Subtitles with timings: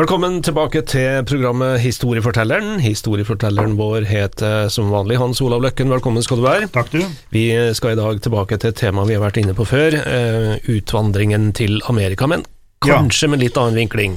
[0.00, 2.78] Velkommen tilbake til programmet Historiefortelleren.
[2.80, 5.90] Historiefortelleren vår heter som vanlig Hans Olav Løkken.
[5.92, 6.70] Velkommen skal du være.
[6.72, 7.02] Takk du.
[7.34, 7.42] Vi
[7.76, 11.50] skal i dag tilbake til et tema vi har vært inne på før, eh, utvandringen
[11.52, 12.46] til Amerika, men
[12.80, 14.16] kanskje med litt annen vinkling.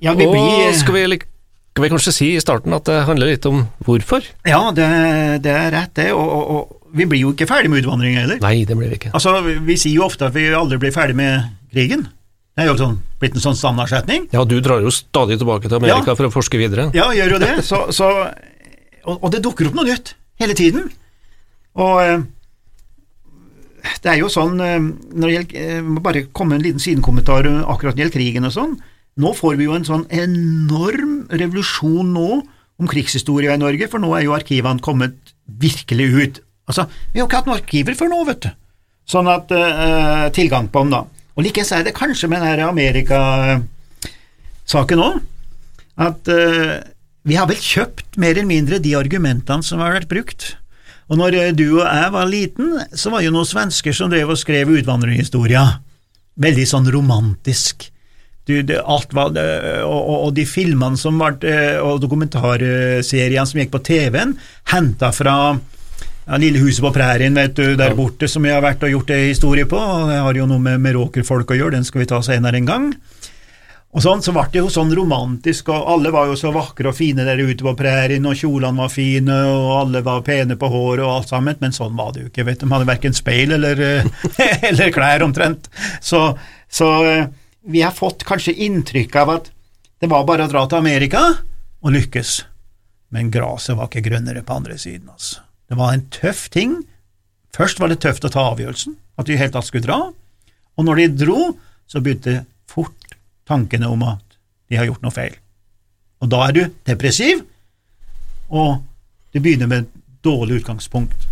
[0.00, 3.44] Ja, vi Og skal vi, skal vi kanskje si i starten at det handler litt
[3.44, 4.24] om hvorfor?
[4.48, 4.88] Ja, det,
[5.44, 6.12] det er rett, det.
[6.16, 8.40] Og, og, og vi blir jo ikke ferdig med utvandringen, heller.
[8.40, 9.12] Nei, det blir vi ikke.
[9.12, 11.44] Altså, vi, vi sier jo ofte at vi aldri blir ferdig med
[11.76, 12.08] krigen.
[12.58, 14.24] Det er jo sånn, blitt en sånn standardsetning.
[14.34, 16.88] Ja, du drar jo stadig tilbake til Amerika for å forske videre.
[16.96, 17.52] Ja, gjør jo det.
[17.62, 18.08] Så, så,
[19.04, 20.88] og, og det dukker opp noe nytt hele tiden.
[21.78, 22.24] Og eh,
[24.02, 26.82] det er jo sånn eh, når det gjelder, Jeg må bare komme med en liten
[26.82, 28.72] sidekommentar eh, akkurat når det gjelder krigen og sånn.
[29.22, 32.40] Nå får vi jo en sånn enorm revolusjon nå
[32.78, 35.30] om krigshistoria i Norge, for nå er jo arkivene kommet
[35.62, 36.42] virkelig ut.
[36.70, 38.50] Altså, Vi har jo ikke hatt noen arkiver før nå, vet du.
[39.14, 41.04] Sånn at eh, tilgang på dem, da.
[41.38, 45.22] Og likeens er det kanskje med denne Amerika-saken òg,
[45.98, 46.82] at uh,
[47.28, 50.58] vi har vel kjøpt mer eller mindre de argumentene som har vært brukt.
[51.08, 54.34] Og når eh, du og jeg var liten, så var jo noen svensker som drev
[54.34, 55.78] og skrev utvandrerhistorier.
[56.38, 57.88] Veldig sånn romantisk.
[58.48, 59.34] Du, det, var,
[59.84, 64.36] og, og de filmene som ble, eh, og dokumentarseriene som gikk på TV-en,
[64.72, 65.34] henta fra
[66.28, 69.14] ja, Lille huset på prærien vet du, der borte, som jeg har vært og gjort
[69.14, 69.78] en historie på.
[69.78, 72.68] og Det har jo noe med meråkerfolk å gjøre, den skal vi ta senere en
[72.68, 72.90] gang.
[73.96, 76.96] Og sånn, Så ble det jo sånn romantisk, og alle var jo så vakre og
[76.98, 81.06] fine der ute på prærien, og kjolene var fine, og alle var pene på håret
[81.06, 82.44] og alt sammen, men sånn var det jo ikke.
[82.44, 82.66] vet du.
[82.66, 84.12] De hadde verken speil eller, eh,
[84.68, 85.72] eller klær, omtrent.
[86.04, 86.36] Så,
[86.68, 87.26] så eh,
[87.64, 89.52] vi har fått kanskje inntrykk av at
[89.98, 91.24] det var bare å dra til Amerika
[91.80, 92.38] og lykkes,
[93.16, 95.47] men gresset var ikke grønnere på andre siden, altså.
[95.68, 96.78] Det var en tøff ting.
[97.56, 99.98] Først var det tøft å ta avgjørelsen, at de helt tatt skulle dra,
[100.78, 101.52] og når de dro,
[101.90, 103.16] så begynte fort
[103.48, 104.36] tankene om at
[104.70, 105.34] de har gjort noe feil.
[106.22, 107.42] Og da er du depressiv,
[108.48, 108.84] og
[109.32, 111.26] du begynner med et dårlig utgangspunkt.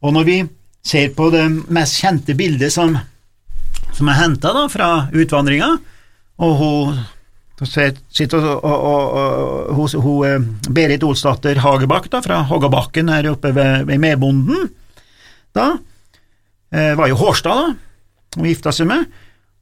[0.00, 0.38] Og når vi
[0.86, 2.96] ser på det mest kjente bildet som,
[3.94, 5.70] som er henta fra utvandringa,
[6.40, 7.00] og hun
[7.68, 9.16] sitter og, og,
[9.74, 14.70] og, hun, eh, Berit Olsdatter Hagebakk da, fra Hoggabakken her oppe ved, ved Medbonden,
[15.56, 15.74] da,
[16.72, 17.74] eh, var jo Hårstad da,
[18.38, 19.08] hun gifta seg med,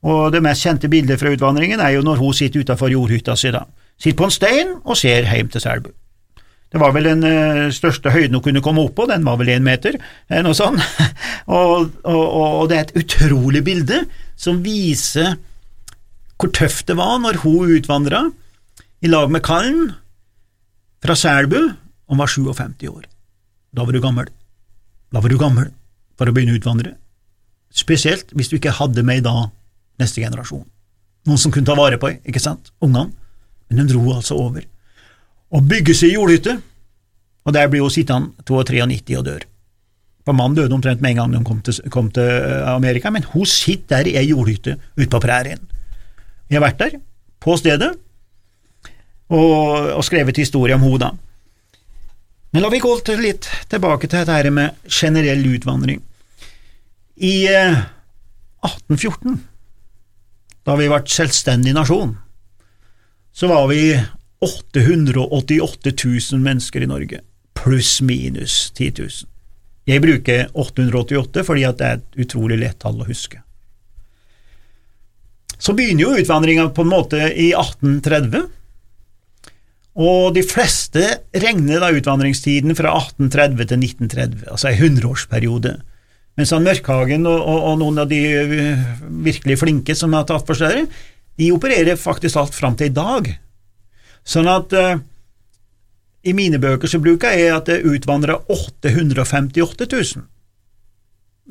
[0.06, 3.50] og det mest kjente bildet fra utvandringen er jo når hun sitter utafor jordhytta si,
[3.54, 3.64] da.
[3.98, 5.90] Sitter på en stein og ser hjem til Selbu.
[6.68, 9.54] Det var vel den uh, største høyden hun kunne komme opp på, den var vel
[9.54, 9.96] én meter,
[10.28, 10.82] eh, noe sånt.
[11.56, 14.02] og, og, og, det er et utrolig bilde
[14.38, 15.38] som viser
[16.38, 18.28] hvor tøft det var når hun utvandra
[19.02, 19.92] i lag med kallen
[21.02, 21.58] fra Selbu,
[22.08, 23.04] og var 57 år.
[23.74, 24.30] Da var du gammel.
[25.12, 25.68] Da var du gammel
[26.18, 26.94] for å begynne å utvandre.
[27.68, 29.50] Spesielt hvis du ikke hadde med da
[30.00, 30.64] neste generasjon.
[31.28, 33.12] Noen som kunne ta vare på ikke sant, ungene.
[33.68, 34.64] Men de dro altså over.
[35.52, 36.56] Og bygge seg jordhytte,
[37.44, 39.44] og der blir hun sittende 92 og dør.
[40.24, 42.28] For mannen døde omtrent med en gang de kom til, kom til
[42.68, 45.60] Amerika, men hun sitter der i ei jordhytte ute på prærien.
[46.48, 47.00] Jeg har vært der,
[47.44, 47.92] på stedet,
[49.28, 51.10] og, og skrevet historie om henne da.
[52.50, 56.00] Men la vi gå litt tilbake til dette med generell utvandring.
[57.20, 57.82] I eh,
[58.64, 59.36] 1814,
[60.64, 62.14] da vi ble selvstendig nasjon,
[63.36, 63.92] så var vi
[64.44, 67.20] 888 000 mennesker i Norge,
[67.58, 69.28] pluss minus 10 000.
[69.88, 73.42] Jeg bruker 888 fordi det er et utrolig lett tall å huske.
[75.58, 78.46] Så begynner jo utvandringa på en måte i 1830,
[79.98, 81.02] og de fleste
[81.34, 85.74] regner da utvandringstiden fra 1830 til 1930, altså en hundreårsperiode.
[86.38, 88.20] Mens han Mørkhagen og, og, og, noen av de
[89.26, 90.84] virkelig flinke som har tatt for seg det,
[91.38, 93.30] de opererer faktisk alt fram til i dag.
[94.26, 95.00] Sånn at uh,
[96.22, 100.26] i mine bøker så bruker jeg at det utvandra 858 000,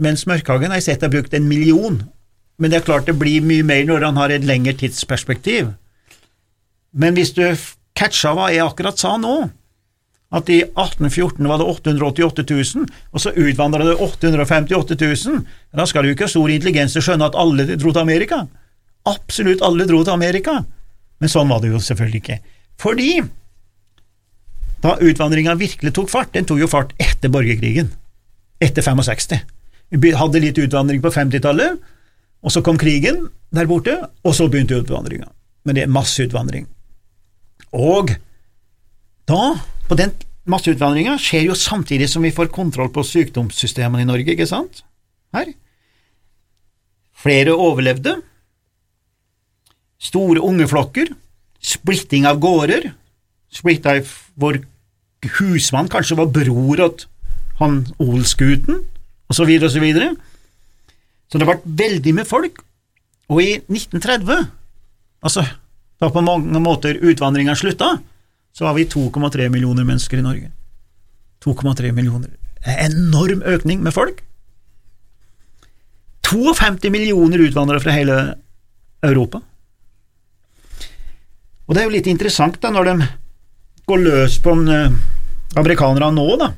[0.03, 2.03] mens Mørkhagen har jeg sett har brukt en million.
[2.57, 5.73] Men det er klart det blir mye mer når han har et lengre tidsperspektiv.
[6.97, 7.43] Men hvis du
[7.97, 9.35] catcha hva jeg akkurat sa nå,
[10.37, 15.43] at i 1814 var det 888 000, og så utvandra det 858 000,
[15.77, 18.41] da skal du ikke ha stor intelligens til å skjønne at alle dro til Amerika.
[19.07, 20.59] Absolutt alle dro til Amerika.
[21.21, 22.39] Men sånn var det jo selvfølgelig ikke.
[22.81, 23.11] Fordi
[24.83, 27.93] da utvandringa virkelig tok fart, den tok jo fart etter borgerkrigen,
[28.61, 29.39] etter 65.
[29.95, 31.79] Vi hadde litt utvandring på 50-tallet,
[32.47, 35.27] og så kom krigen, der borte, og så begynte utvandringa.
[35.67, 36.63] Men det er masseutvandring.
[37.75, 38.13] Og
[39.27, 39.41] da,
[39.89, 40.13] på den
[40.47, 44.85] masseutvandringa, skjer jo samtidig som vi får kontroll på sykdomssystemene i Norge, ikke sant?
[45.35, 45.51] Her.
[47.17, 48.15] Flere overlevde.
[49.99, 51.11] Store ungeflokker.
[51.59, 52.93] Splitting av gårder.
[53.51, 53.97] Splitta
[54.39, 54.61] hvor
[55.41, 57.07] husmann kanskje var bror til
[57.57, 58.83] han odelsgutten,
[59.31, 59.69] osv., osv.
[59.73, 60.11] Så, videre.
[60.13, 60.36] så
[61.35, 62.61] det ble veldig med folk.
[63.27, 64.47] Og i 1930,
[65.27, 65.43] altså
[65.99, 67.97] da på mange måter utvandringa slutta,
[68.55, 70.51] så var vi 2,3 millioner mennesker i Norge.
[71.43, 72.31] 2,3 millioner.
[72.63, 74.23] En enorm økning med folk.
[76.27, 78.17] 52 millioner utvandrere fra hele
[79.03, 79.41] Europa.
[81.67, 83.07] Og det er jo litt interessant da, når de
[83.87, 86.51] går løs på en, uh, amerikanerne nå, da.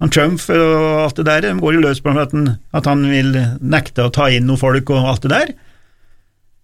[0.00, 3.04] Han Trump og alt det der, de går jo løs på at han, at han
[3.04, 5.52] vil nekte å ta inn noen folk og alt det der.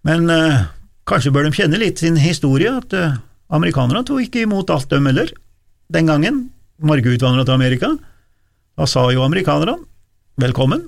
[0.07, 0.65] Men uh,
[1.09, 3.19] kanskje bør de kjenne litt sin historie, at uh,
[3.53, 5.29] amerikanerne tok ikke imot alt dem heller,
[5.93, 6.47] den gangen
[6.77, 7.91] Norge utvandra til Amerika.
[8.77, 9.77] Da sa jo amerikanerne
[10.41, 10.87] velkommen,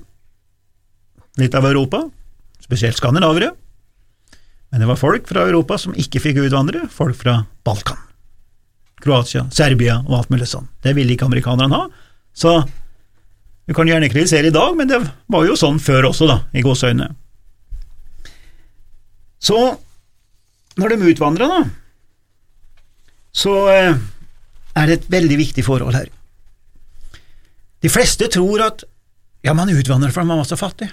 [1.38, 2.04] litt av Europa,
[2.62, 3.54] spesielt skandinavere.
[4.70, 7.98] Men det var folk fra Europa som ikke fikk utvandre, folk fra Balkan.
[9.00, 10.68] Kroatia, Serbia og alt mulig sånn.
[10.84, 11.88] Det ville ikke amerikanerne ha,
[12.36, 12.60] så
[13.70, 14.98] du kan gjerne kritisere i dag, men det
[15.30, 17.12] var jo sånn før også, da, i gåseøynene.
[19.40, 19.58] Så
[20.80, 21.60] når de utvandra, da,
[23.30, 24.00] så eh,
[24.74, 26.08] er det et veldig viktig forhold her.
[27.80, 28.82] De fleste tror at
[29.46, 30.90] ja, man utvandrer fordi man var så fattig.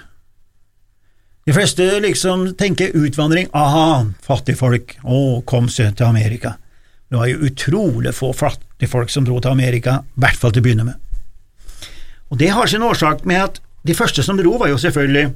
[1.48, 6.54] De fleste liksom tenker utvandring, aha, fattigfolk, å, kom seg til Amerika.
[7.08, 10.66] Det var jo utrolig få fattigfolk som dro til Amerika, i hvert fall til å
[10.66, 11.07] begynne med.
[12.28, 15.30] Og det har sin årsak med at de første som dro, var jo selvfølgelig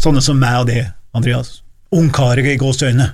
[0.00, 1.60] sånne som meg og det, Andreas.
[1.94, 3.10] Ungkarer i gåseøyne.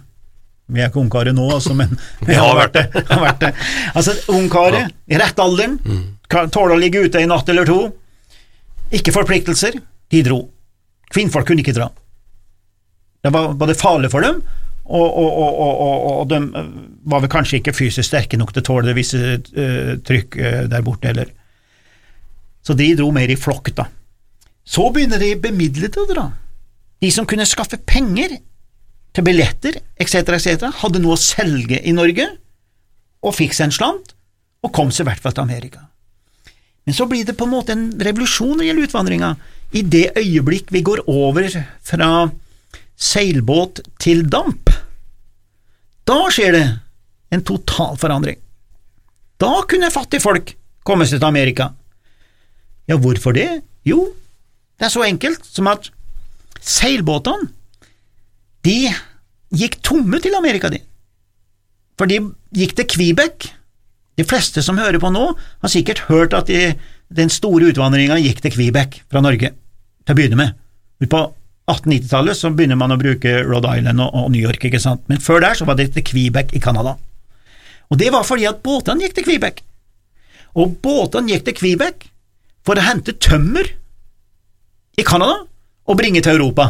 [0.71, 1.93] Vi er ikke ungkarer nå, altså, men
[2.29, 2.87] vi har vært det.
[3.11, 3.51] Har vært det.
[3.95, 5.79] Altså, ungkarer i rett alderen,
[6.31, 7.81] tåler å ligge ute en natt eller to,
[8.95, 9.77] ikke forpliktelser,
[10.11, 10.45] de dro.
[11.11, 11.91] Kvinnfolk kunne ikke dra.
[13.21, 14.41] Det var både farlig for dem,
[14.91, 16.39] og, og, og, og, de
[17.11, 20.87] var vel kanskje ikke fysisk sterke nok til å tåle visse uh, trykk uh, der
[20.87, 21.31] borte heller.
[22.67, 23.87] Så de dro mer i flokk, da.
[24.65, 26.27] Så begynner de bemidlede å dra.
[27.01, 28.37] De som kunne skaffe penger
[29.17, 32.27] til billetter etc., etc., hadde noe å selge i Norge,
[33.21, 34.13] og fikk seg en slant,
[34.61, 35.87] og kom seg i hvert fall til Amerika.
[36.85, 39.33] Men så blir det på en måte en revolusjon når det gjelder utvandringa.
[39.77, 41.47] I det øyeblikk vi går over
[41.87, 42.11] fra
[43.01, 44.73] seilbåt til damp,
[46.09, 46.65] da skjer det
[47.31, 48.41] en total forandring.
[49.41, 50.53] Da kunne fattige folk
[50.85, 51.71] komme seg til Amerika.
[52.91, 53.63] Ja, hvorfor det?
[53.87, 54.09] Jo,
[54.81, 55.93] det er så enkelt som at
[56.61, 57.53] seilbåtene
[58.67, 58.91] de
[59.57, 60.83] gikk tomme til Amerika, de.
[61.97, 62.19] For de
[62.57, 63.47] gikk til Quebec.
[64.19, 66.75] De fleste som hører på nå, har sikkert hørt at de,
[67.09, 69.53] den store utvandringa gikk til Quebec fra Norge,
[70.05, 70.59] til å begynne med.
[71.07, 71.23] På
[71.71, 75.23] 1890-tallet så begynner man å bruke Rhode Island og, og, New York, ikke sant, men
[75.23, 76.99] før der så var det til Quebec i Canada.
[77.91, 79.63] Og det var fordi at båtene gikk til Quebec.
[80.59, 82.10] Og båtene gikk til Quebec
[82.67, 83.69] for å hente tømmer
[85.01, 85.45] i Canada
[85.89, 86.69] og bringe til Europa.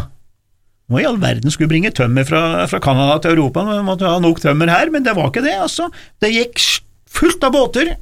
[0.91, 4.19] Hva i all verden skulle bringe tømmer fra, fra Canada til Europa, man måtte ha
[4.23, 5.87] nok tømmer her, men det var ikke det, altså.
[6.23, 6.63] Det gikk
[7.11, 7.93] fullt av båter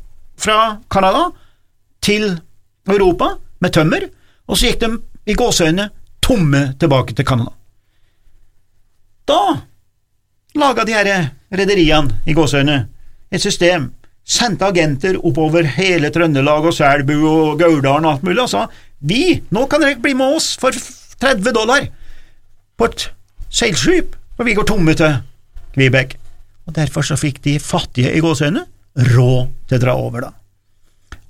[0.41, 1.29] fra Canada
[2.05, 2.31] til
[2.89, 4.09] Europa med tømmer,
[4.49, 4.93] og så gikk de
[5.29, 5.91] i gåseøynene
[6.25, 7.53] tomme tilbake til Canada.
[9.29, 9.41] Da
[10.57, 11.11] laga de her
[11.53, 12.87] rederiene i gåseøynene
[13.29, 13.91] et system,
[14.29, 18.67] sendte agenter oppover hele Trøndelag og Selbu og Gauldalen og alt mulig og sa
[18.99, 21.87] vi, nå kan dere bli med oss for 30 dollar
[22.79, 23.05] på et
[23.51, 25.21] seilskip, og vi går tomme til
[25.75, 26.17] Kvibekk.
[26.67, 28.65] Og Derfor så fikk de fattige i gåseøyne
[29.15, 30.33] råd til å dra over, da.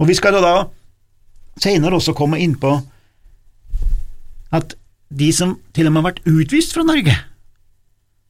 [0.00, 0.54] Og vi skal da
[1.60, 2.72] senere også komme inn på
[4.54, 4.74] at
[5.08, 7.14] de som til og med har vært utvist fra Norge,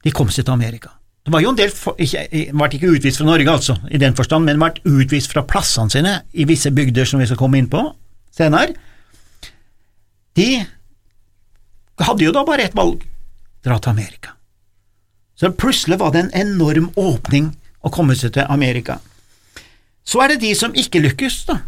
[0.04, 0.97] de kom seg til Amerika.
[1.28, 2.20] Det var jo en del, ikke,
[2.56, 6.12] ble ikke utvist fra Norge, altså, i den forstand, men ble utvist fra plassene sine
[6.32, 7.82] i visse bygder som vi skal komme inn på
[8.32, 8.72] senere.
[10.40, 10.46] De
[12.00, 13.04] hadde jo da bare ett valg–
[13.66, 14.32] dra til Amerika.
[15.36, 17.52] Så plutselig var det en enorm åpning
[17.84, 18.96] å komme seg til Amerika.
[20.08, 21.58] Så er det de som ikke lykkes, da.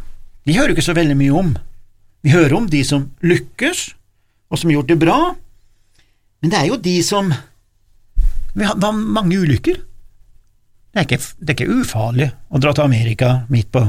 [0.48, 1.52] De hører ikke så veldig mye om.
[2.24, 3.90] Vi hører om de som lykkes,
[4.48, 5.20] og som har gjort det bra,
[6.40, 7.28] men det er jo de som
[8.54, 9.78] Det var mange ulykker.
[10.90, 13.82] Det er, ikke, det er ikke ufarlig å dra til Amerika midt på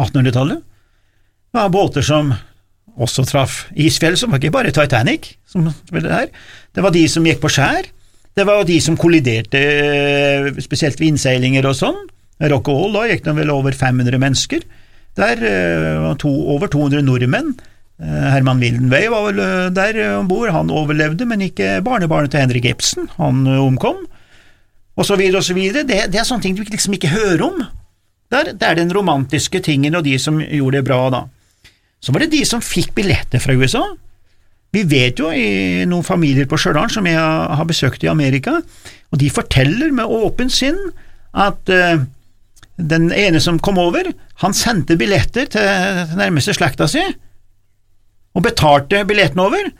[0.00, 0.62] 1800-tallet.
[1.48, 2.32] Det var båter som
[2.98, 6.32] også traff isfjell, som var ikke bare Titanic, som det, her.
[6.74, 7.94] det var de som gikk på skjær,
[8.38, 11.96] Det var de som kolliderte, eh, spesielt ved innseilinger og sånn.
[12.38, 14.62] rock og roll, da gikk det vel over 500 mennesker.
[15.18, 17.56] Der eh, var to, over 200 nordmenn.
[17.98, 22.44] Eh, Herman Wildenwey var vel eh, der om bord, han overlevde, men ikke barnebarnet til
[22.44, 24.04] Henrik Ibsen, han eh, omkom.
[24.98, 25.86] Og så videre og så videre.
[25.86, 27.58] Det, det er sånne ting du liksom ikke hører om.
[28.30, 31.24] Der, det er den romantiske tingen og de som gjorde det bra, da.
[31.98, 33.82] Så var det de som fikk billetter fra USA.
[34.74, 38.58] Vi vet jo i noen familier på Stjørdal som jeg har besøkt i Amerika,
[39.08, 40.76] og de forteller med åpent sinn
[41.32, 42.02] at uh,
[42.76, 44.10] den ene som kom over,
[44.44, 47.00] han sendte billetter til nærmeste slekta si,
[48.36, 49.70] og betalte billetten over,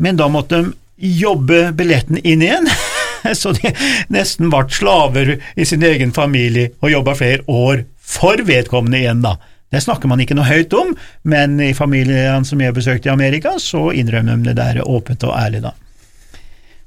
[0.00, 2.68] men da måtte de jobbe billetten inn igjen,
[3.40, 3.72] så de
[4.12, 9.36] nesten ble slaver i sin egen familie og jobba flere år for vedkommende igjen, da.
[9.70, 10.96] Det snakker man ikke noe høyt om,
[11.30, 15.36] men i familiene som jeg besøkte i Amerika, så innrømmer de det der åpent og
[15.38, 15.76] ærlig, da.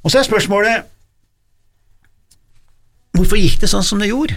[0.04, 0.90] Og så er spørsmålet
[3.14, 4.36] hvorfor gikk det sånn som det gjorde?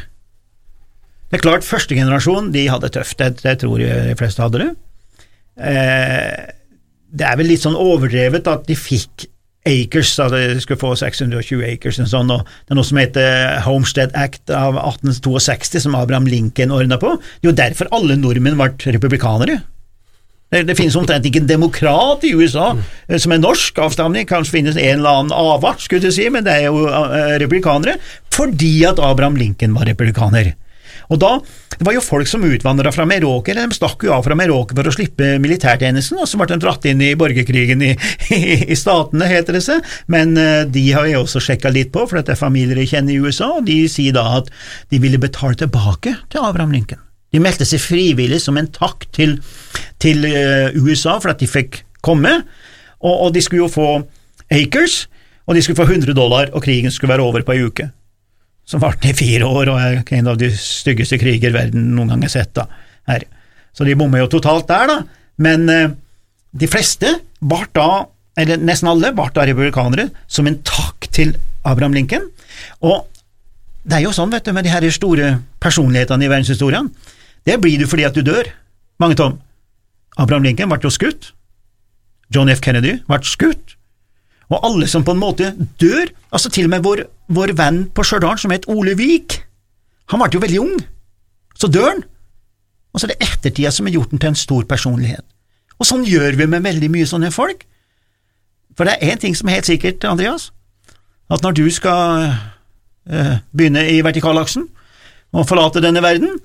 [1.27, 4.63] Det er klart, første generasjon de hadde tøft, det, det tror jeg de fleste hadde
[4.63, 4.69] det.
[5.57, 6.45] Eh,
[7.17, 9.27] det er vel litt sånn overdrevet at de fikk
[9.67, 13.63] acres, at de skulle få 620 acres, og sånn, og det er noe som heter
[13.67, 17.17] Homestead Act av 1862, som Abraham Lincoln ordna på.
[17.41, 19.61] Det er jo derfor alle nordmenn ble republikanere.
[20.55, 22.83] Det, det finnes omtrent ikke en demokrat i USA mm.
[23.19, 26.55] som er norsk avstamning, kanskje finnes en eller annen avart, skulle du si, men det
[26.55, 27.97] er jo uh, republikanere,
[28.35, 30.53] fordi at Abraham Lincoln var republikaner.
[31.13, 31.37] Og da,
[31.77, 34.89] Det var jo folk som utvandra fra Meråker, de stakk jo av fra Meråker for
[34.89, 37.91] å slippe militærtjenesten, og så ble de dratt inn i borgerkrigen i,
[38.37, 38.39] i,
[38.73, 42.17] i statene, heter det seg, men uh, de har jeg også sjekka litt på, for
[42.17, 44.49] dette er familier jeg kjenner i USA, og de sier da at
[44.89, 47.03] de ville betale tilbake til Abraham Lincoln.
[47.35, 49.37] De meldte seg frivillig som en takk til,
[50.01, 52.39] til uh, USA for at de fikk komme,
[53.05, 53.91] og, og de skulle jo få
[54.49, 55.05] acres,
[55.45, 57.91] og de skulle få 100 dollar, og krigen skulle være over på ei uke
[58.67, 62.27] som varte i fire år, og er en av de styggeste kriger verden noen gang
[62.27, 62.53] har sett.
[62.57, 62.67] da,
[63.07, 63.27] her.
[63.77, 64.99] Så de bommer jo totalt der, da.
[65.43, 65.93] Men eh,
[66.57, 68.07] de fleste bar da,
[68.41, 72.27] eller nesten alle, bar da republikanere som en takk til Abraham Lincoln.
[72.83, 73.07] Og
[73.87, 76.91] det er jo sånn, vet du, med de her store personlighetene i verdenshistorien.
[77.47, 78.49] Det blir du fordi at du dør.
[78.99, 79.39] Mange tom.
[80.19, 81.31] Abraham Lincoln ble jo skutt.
[82.35, 82.65] John F.
[82.65, 83.76] Kennedy ble skutt.
[84.53, 85.51] Og alle som på en måte
[85.81, 87.03] dør, altså til og med vår,
[87.35, 89.41] vår venn på Stjørdal som het Ole Vik,
[90.13, 90.77] han ble jo veldig ung,
[91.59, 92.05] så dør han,
[92.95, 95.25] og så er det ettertida som har gjort han til en stor personlighet.
[95.77, 97.67] Og sånn gjør vi med veldig mye sånne folk.
[98.77, 100.51] For det er én ting som er helt sikkert, Andreas,
[101.33, 102.31] at når du skal
[103.11, 104.69] øh, begynne i vertikalaksen
[105.37, 106.39] og forlate denne verden,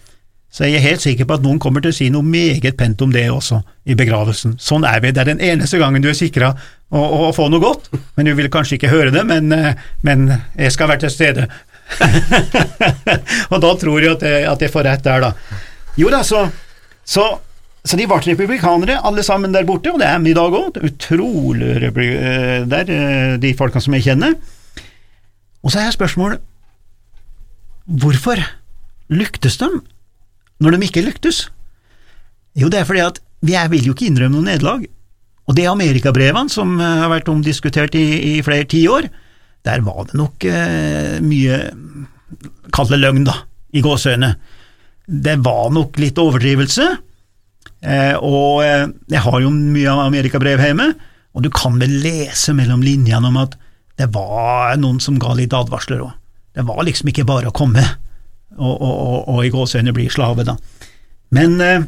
[0.51, 2.99] så jeg er helt sikker på at noen kommer til å si noe meget pent
[3.05, 4.57] om det også i begravelsen.
[4.59, 6.49] Sånn er vi, det er den eneste gangen du er sikra
[6.91, 10.25] å, å, få noe godt, men du vil kanskje ikke høre det, men, eh, men
[10.59, 11.45] jeg skal være til stede.
[13.51, 15.61] og da tror jeg at jeg, at jeg, får rett der, da.
[15.99, 16.43] Jo da, så,
[17.07, 17.29] så,
[17.87, 20.81] så de ble republikanere, alle sammen der borte, og det er de i dag òg.
[20.83, 24.35] Utrolig eh, der, eh, de folkene som jeg kjenner.
[25.63, 26.43] Og så er spørsmålet
[28.01, 28.43] hvorfor
[29.11, 29.71] lyktes de
[30.61, 31.45] når de ikke lyktes?
[32.57, 34.85] Jo, det er fordi at vi vil jo ikke innrømme noe nederlag.
[35.49, 38.05] Og det amerikabrevene som eh, har vært omdiskutert i,
[38.37, 39.09] i flere tiår,
[39.65, 41.61] der var det nok eh, mye
[42.71, 43.33] Kall løgn, da,
[43.75, 44.29] i gåseøyne.
[45.05, 46.85] Det var nok litt overdrivelse,
[47.83, 50.87] eh, og eh, jeg har jo mye amerikabrev hjemme,
[51.35, 53.57] og du kan vel lese mellom linjene om at
[53.99, 56.15] det var noen som ga litt advarsler òg.
[56.55, 57.83] Det var liksom ikke bare å komme
[58.57, 60.57] og, og, og, i gåseøyne blir slave, da.
[61.31, 61.83] Men, eh,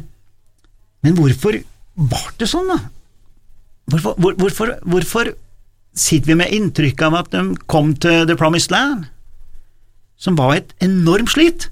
[1.04, 1.58] men hvorfor
[1.94, 2.78] var det sånn, da?
[3.92, 5.34] Hvorfor, hvor, hvorfor, hvorfor,
[5.94, 9.04] sitter vi med inntrykk av at de kom til The Promised Land,
[10.18, 11.68] som var et enormt slit,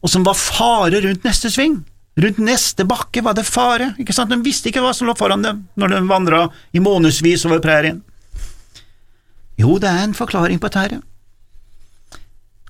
[0.00, 1.82] og som var fare rundt neste sving?
[2.20, 4.30] Rundt neste bakke var det fare, ikke sant?
[4.30, 7.98] De visste ikke hva som lå foran dem når de vandra i månedsvis over prærien.
[9.58, 11.02] Jo, det er en forklaring på dette,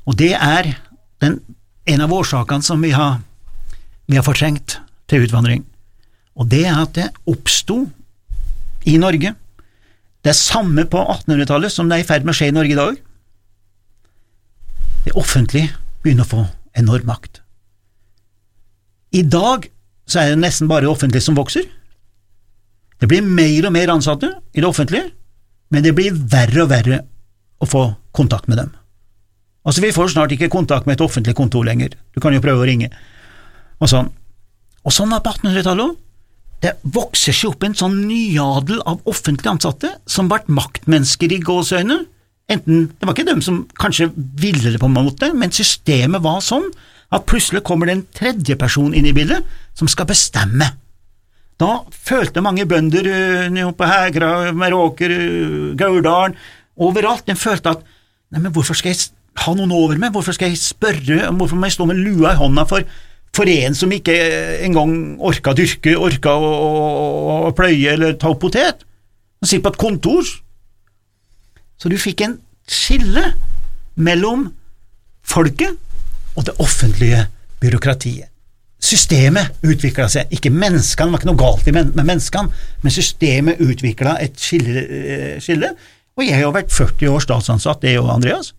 [0.05, 0.75] og det er
[1.25, 1.39] den,
[1.91, 3.19] en av årsakene som vi har,
[4.07, 4.79] vi har fortrengt
[5.11, 5.65] til utvandring,
[6.35, 7.85] og det er at det oppsto
[8.89, 9.35] i Norge.
[10.25, 12.75] Det er samme på 1800-tallet som det er i ferd med å skje i Norge
[12.75, 13.01] i dag.
[15.05, 16.45] Det offentlige begynner å få
[16.81, 17.41] enorm makt.
[19.15, 19.69] I dag
[20.11, 21.69] så er det nesten bare det offentlige som vokser.
[23.01, 25.11] Det blir mer og mer ansatte i det offentlige,
[25.71, 27.03] men det blir verre og verre
[27.61, 27.85] å få
[28.17, 28.73] kontakt med dem.
[29.65, 32.65] Altså, vi får snart ikke kontakt med et offentlig kontor lenger, du kan jo prøve
[32.65, 32.91] å ringe,
[33.81, 34.11] og sånn.
[34.85, 36.01] Og sånn var på 1800-tallet òg.
[36.65, 41.99] Det vokser seg opp en sånn nyadel av offentlig ansatte som ble maktmennesker i gåseøyne
[42.53, 46.43] enten Det var ikke dem som kanskje ville det, på en måte, men systemet var
[46.45, 46.67] sånn
[47.15, 49.45] at plutselig kommer det en tredjeperson inn i bildet
[49.77, 50.67] som skal bestemme.
[51.61, 56.35] Da følte mange bønder uh, på Hegra, Meråker, uh, Gauldalen,
[56.75, 57.85] overalt, de følte at
[58.35, 61.69] nei, men hvorfor skal jeg ha noen over meg, hvorfor skal jeg spørre, hvorfor må
[61.69, 62.87] jeg stå med lua i hånda for,
[63.35, 64.15] for en som ikke
[64.67, 68.85] engang orka dyrke, orka å, å, å pløye eller ta opp potet?
[69.43, 70.29] Han sitter på et kontor.
[71.81, 72.39] Så du fikk en
[72.71, 73.33] skille
[74.01, 74.47] mellom
[75.27, 75.75] folket
[76.35, 77.27] og det offentlige
[77.63, 78.31] byråkratiet.
[78.85, 84.19] Systemet utvikla seg, ikke menneskene, det var ikke noe galt med menneskene, men systemet utvikla
[84.21, 85.71] et skille, eh, skille,
[86.15, 88.53] og jeg har vært 40 år statsansatt, det er jo Andreas.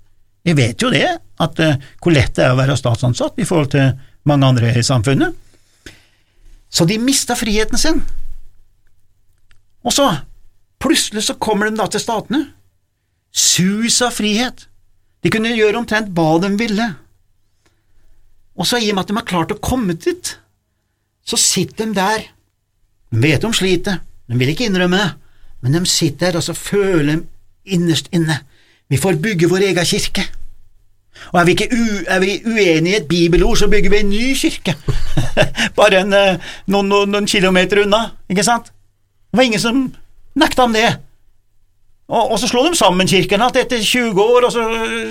[0.45, 1.07] Jeg vet jo det,
[1.41, 1.61] at
[1.99, 3.95] hvor lett det er å være statsansatt i forhold til
[4.29, 5.33] mange andre i samfunnet.
[6.69, 8.01] Så de mista friheten sin.
[9.85, 10.05] Og så,
[10.81, 12.41] plutselig så kommer de da til statene.
[13.31, 14.67] Sus av frihet.
[15.23, 16.87] De kunne gjøre omtrent hva de ville.
[18.55, 20.35] Og så i og med at de har klart å komme dit,
[21.25, 22.27] så sitter de der.
[23.11, 25.09] De vet de sliter, de vil ikke innrømme det,
[25.63, 27.23] men de sitter der og så føler
[27.65, 28.39] innerst inne
[28.89, 30.25] vi får bygge vår egen kirke.
[31.31, 34.09] Og er vi, ikke u, er vi uenige i et bibelord, så bygger vi en
[34.11, 34.75] ny kirke,
[35.79, 38.67] bare en, eh, noen, noen, noen, kilometer unna, ikke sant?
[39.31, 39.79] Det var ingen som
[40.35, 40.89] nekta om det.
[42.05, 44.65] Og, og så slo de sammen kirkene igjen etter 20 år, og så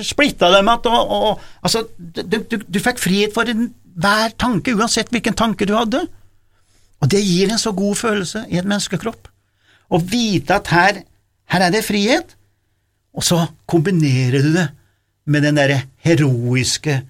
[0.07, 1.41] splitta de igjen.
[1.65, 6.05] Altså, du, du, du, fikk frihet for enhver tanke, uansett hvilken tanke du hadde.
[7.03, 9.29] Og det gir en så god følelse i et menneskekropp.
[9.91, 11.03] Å vite at her,
[11.51, 12.37] her er det frihet,
[13.15, 14.69] og så kombinerer du det
[15.31, 17.01] med den derre heroiske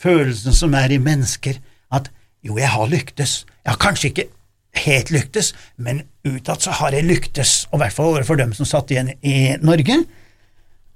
[0.00, 1.58] følelsen som er i mennesker,
[1.92, 2.08] at
[2.42, 4.28] jo, jeg har lyktes, jeg har kanskje ikke
[4.82, 8.68] helt lyktes, men utad så har jeg lyktes, og i hvert fall overfor dem som
[8.68, 10.02] satt igjen i Norge.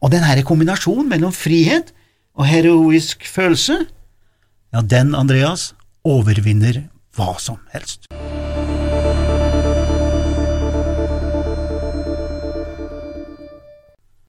[0.01, 1.93] Og den her kombinasjonen mellom frihet
[2.37, 3.83] og heroisk følelse,
[4.75, 5.73] ja, den, Andreas,
[6.05, 6.85] overvinner
[7.17, 8.11] hva som helst.